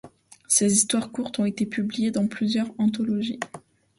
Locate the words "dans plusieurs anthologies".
2.09-3.37